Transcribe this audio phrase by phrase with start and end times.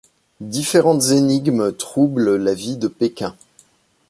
[0.49, 3.35] Différentes énigmes troublent la vie de Pékin.